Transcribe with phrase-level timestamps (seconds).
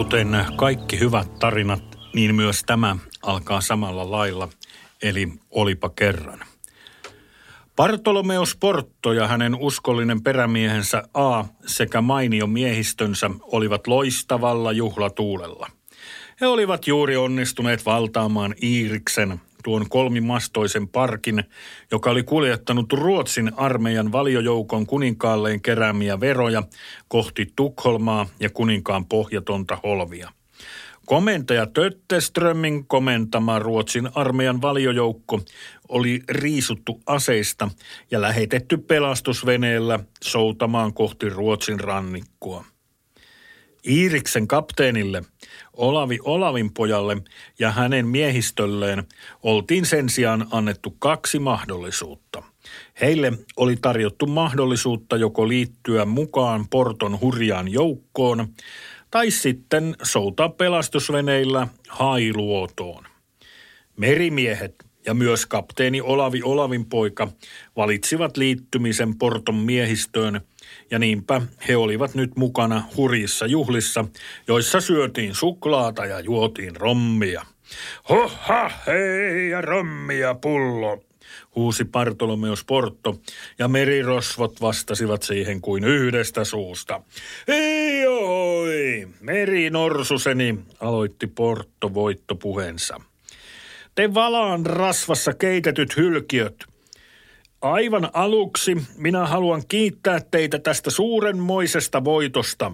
[0.00, 4.48] Kuten kaikki hyvät tarinat, niin myös tämä alkaa samalla lailla,
[5.02, 6.40] eli olipa kerran.
[7.76, 15.70] Bartolomeos Porto ja hänen uskollinen perämiehensä A sekä mainio miehistönsä olivat loistavalla juhlatuulella.
[16.40, 21.44] He olivat juuri onnistuneet valtaamaan Iiriksen, tuon kolmimastoisen parkin,
[21.90, 26.62] joka oli kuljettanut Ruotsin armeijan valiojoukon kuninkaalleen keräämiä veroja
[27.08, 30.30] kohti Tukholmaa ja kuninkaan pohjatonta holvia.
[31.06, 35.40] Komentaja Tötteströmmin komentama Ruotsin armeijan valiojoukko
[35.88, 37.70] oli riisuttu aseista
[38.10, 42.64] ja lähetetty pelastusveneellä soutamaan kohti Ruotsin rannikkoa.
[43.88, 45.22] Iiriksen kapteenille,
[45.72, 47.16] Olavi Olavin pojalle
[47.58, 49.04] ja hänen miehistölleen
[49.42, 52.42] oltiin sen sijaan annettu kaksi mahdollisuutta.
[53.00, 58.48] Heille oli tarjottu mahdollisuutta joko liittyä mukaan Porton hurjaan joukkoon
[59.10, 63.04] tai sitten soutaa pelastusveneillä hailuotoon.
[63.96, 67.28] Merimiehet ja myös kapteeni Olavi Olavin poika
[67.76, 70.40] valitsivat liittymisen Porton miehistöön
[70.90, 74.04] ja niinpä he olivat nyt mukana hurjissa juhlissa,
[74.48, 77.46] joissa syötiin suklaata ja juotiin rommia.
[78.08, 81.04] Hoha, hei ja rommia pullo,
[81.56, 83.20] huusi Bartolomeus Porto,
[83.58, 87.02] ja merirosvot vastasivat siihen kuin yhdestä suusta.
[87.48, 93.09] Ei oi, merinorsuseni, aloitti Porto voittopuheensa.
[94.00, 96.64] Te valaan rasvassa keitetyt hylkiöt,
[97.62, 102.72] Aivan aluksi minä haluan kiittää teitä tästä suurenmoisesta voitosta.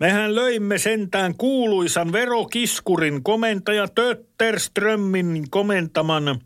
[0.00, 6.40] Mehän löimme sentään kuuluisan verokiskurin komentaja Tötterströmmin komentaman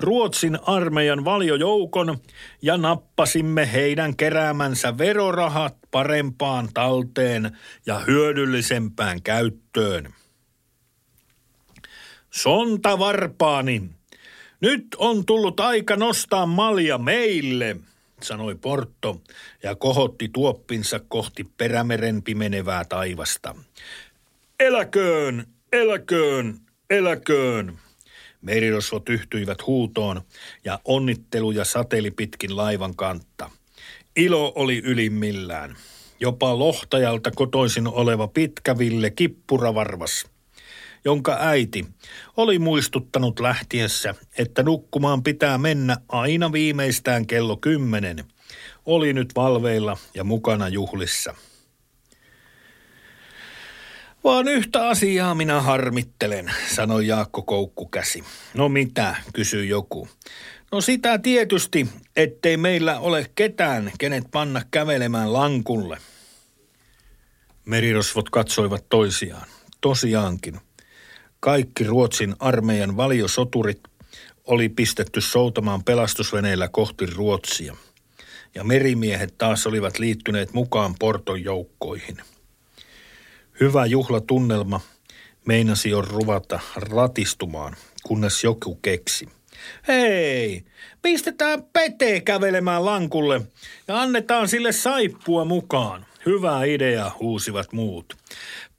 [0.00, 2.18] Ruotsin armeijan valiojoukon
[2.62, 10.14] ja nappasimme heidän keräämänsä verorahat parempaan talteen ja hyödyllisempään käyttöön.
[12.36, 13.82] Sonta varpaani,
[14.60, 17.76] nyt on tullut aika nostaa malja meille,
[18.22, 19.20] sanoi Porto
[19.62, 23.54] ja kohotti tuoppinsa kohti perämeren pimenevää taivasta.
[24.60, 26.60] Eläköön, eläköön,
[26.90, 27.78] eläköön.
[28.42, 30.22] Merirosvot yhtyivät huutoon
[30.64, 33.50] ja onnitteluja sateli pitkin laivan kantta.
[34.16, 35.76] Ilo oli ylimmillään.
[36.20, 40.26] Jopa lohtajalta kotoisin oleva pitkäville kippuravarvas–
[41.06, 41.86] jonka äiti
[42.36, 48.24] oli muistuttanut lähtiessä, että nukkumaan pitää mennä aina viimeistään kello kymmenen,
[48.86, 51.34] oli nyt valveilla ja mukana juhlissa.
[54.24, 58.24] Vaan yhtä asiaa minä harmittelen, sanoi Jaakko Koukkukäsi.
[58.54, 60.08] No mitä, kysyi joku.
[60.72, 65.98] No sitä tietysti, ettei meillä ole ketään, kenet panna kävelemään lankulle.
[67.64, 69.48] Merirosvot katsoivat toisiaan.
[69.80, 70.60] Tosiaankin.
[71.46, 73.80] Kaikki Ruotsin armeijan valiosoturit
[74.44, 77.76] oli pistetty soutamaan pelastusveneillä kohti Ruotsia.
[78.54, 82.16] Ja merimiehet taas olivat liittyneet mukaan Porton joukkoihin.
[83.60, 84.80] Hyvä juhlatunnelma
[85.44, 89.28] meinasi jo ruvata ratistumaan, kunnes joku keksi.
[89.88, 90.64] Hei,
[91.02, 93.40] pistetään Pete kävelemään lankulle
[93.88, 96.06] ja annetaan sille saippua mukaan.
[96.26, 98.16] Hyvä idea, huusivat muut.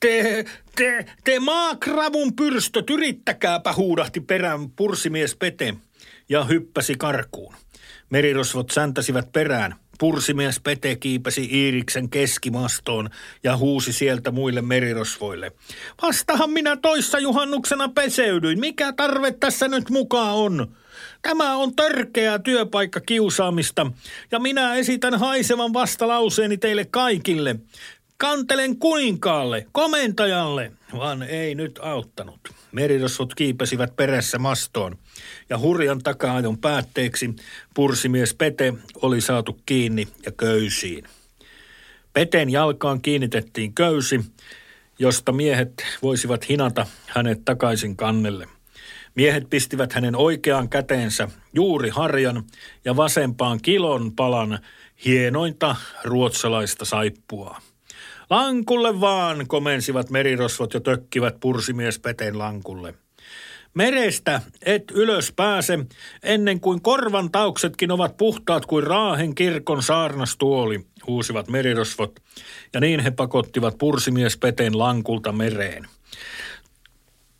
[0.00, 0.44] Te,
[0.76, 5.74] te, te maakravun pyrstöt, yrittäkääpä huudahti perään pursimies Pete
[6.28, 7.54] ja hyppäsi karkuun.
[8.10, 9.74] Merirosvot säntäsivät perään.
[9.98, 13.10] Pursimies Pete kiipesi Iiriksen keskimastoon
[13.44, 15.52] ja huusi sieltä muille merirosvoille.
[16.02, 18.60] Vastahan minä toissa juhannuksena peseydyin.
[18.60, 20.76] Mikä tarve tässä nyt mukaan on?
[21.22, 23.92] Tämä on törkeää työpaikka kiusaamista
[24.32, 27.56] ja minä esitän haisevan vastalauseeni teille kaikille.
[28.18, 32.40] Kantelen kuninkaalle, komentajalle, vaan ei nyt auttanut.
[32.72, 34.98] Merirosvot kiipesivät perässä mastoon
[35.50, 37.36] ja hurjan takaajon päätteeksi
[37.74, 41.04] pursimies Pete oli saatu kiinni ja köysiin.
[42.12, 44.20] Peten jalkaan kiinnitettiin köysi,
[44.98, 45.72] josta miehet
[46.02, 48.48] voisivat hinata hänet takaisin kannelle.
[49.14, 52.44] Miehet pistivät hänen oikeaan käteensä juuri harjan
[52.84, 54.58] ja vasempaan kilon palan
[55.04, 57.60] hienointa ruotsalaista saippua.
[58.30, 62.94] Lankulle vaan, komensivat merirosvot ja tökkivät pursimies Peten lankulle.
[63.74, 65.78] Merestä et ylös pääse,
[66.22, 72.20] ennen kuin korvan tauksetkin ovat puhtaat kuin Raahen kirkon saarnastuoli, huusivat merirosvot,
[72.72, 75.84] ja niin he pakottivat pursimies Peten lankulta mereen.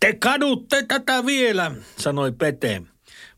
[0.00, 2.82] Te kadutte tätä vielä, sanoi Pete.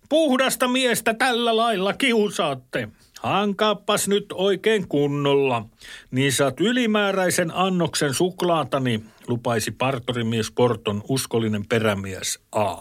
[0.09, 2.89] Puhdasta miestä tällä lailla kiusaatte.
[3.27, 5.67] Hankaappas nyt oikein kunnolla,
[6.11, 12.77] niin saat ylimääräisen annoksen suklaatani, lupaisi partorimies Porton uskollinen perämies A.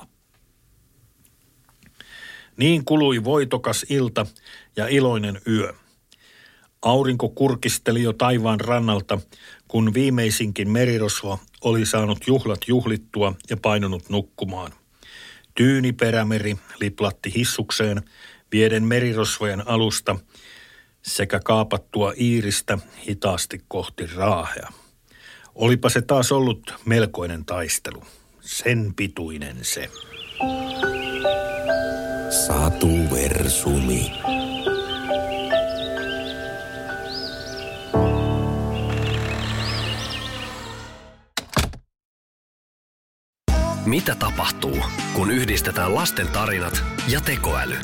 [2.57, 4.25] Niin kului voitokas ilta
[4.75, 5.73] ja iloinen yö.
[6.81, 9.19] Aurinko kurkisteli jo taivaan rannalta,
[9.67, 14.71] kun viimeisinkin merirosvo oli saanut juhlat juhlittua ja painunut nukkumaan.
[15.55, 18.01] Tyyni perämeri liplatti hissukseen,
[18.55, 20.15] vieden merirosvojen alusta
[21.01, 24.69] sekä kaapattua Iiristä hitaasti kohti Raahea.
[25.55, 28.03] Olipa se taas ollut melkoinen taistelu.
[28.41, 29.89] Sen pituinen se.
[32.29, 34.11] Satu Versumi.
[43.85, 44.77] Mitä tapahtuu,
[45.13, 47.77] kun yhdistetään lasten tarinat ja tekoäly?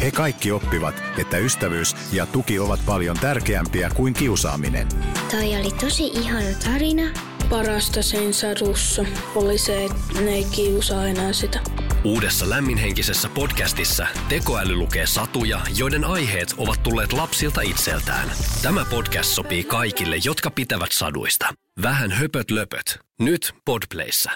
[0.00, 4.88] He kaikki oppivat, että ystävyys ja tuki ovat paljon tärkeämpiä kuin kiusaaminen.
[5.30, 7.02] Toi oli tosi ihana tarina.
[7.50, 9.04] Parasta sen sadussa
[9.34, 11.60] oli se, että ne ei kiusaa enää sitä.
[12.04, 18.30] Uudessa lämminhenkisessä podcastissa tekoäly lukee satuja, joiden aiheet ovat tulleet lapsilta itseltään.
[18.62, 21.54] Tämä podcast sopii kaikille, jotka pitävät saduista.
[21.82, 22.98] Vähän höpöt löpöt.
[23.20, 24.30] Nyt Podplayssä.